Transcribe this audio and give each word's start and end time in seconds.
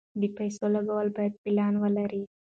د 0.21 0.23
پیسو 0.37 0.65
لګول 0.75 1.07
باید 1.15 1.33
پلان 1.43 1.73
ولري. 1.83 2.21